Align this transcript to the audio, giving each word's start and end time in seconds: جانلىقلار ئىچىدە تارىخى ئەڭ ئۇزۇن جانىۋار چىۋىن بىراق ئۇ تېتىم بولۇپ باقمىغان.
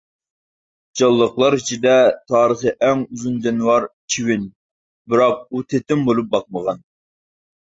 جانلىقلار 1.01 1.55
ئىچىدە 1.57 1.93
تارىخى 2.31 2.73
ئەڭ 2.87 3.03
ئۇزۇن 3.09 3.37
جانىۋار 3.45 3.87
چىۋىن 4.15 4.49
بىراق 5.15 5.45
ئۇ 5.49 5.63
تېتىم 5.75 6.05
بولۇپ 6.09 6.33
باقمىغان. 6.35 6.83